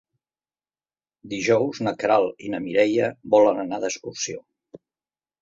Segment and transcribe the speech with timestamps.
[1.33, 4.43] Dijous na Queralt i na Mireia volen anar d'excursió.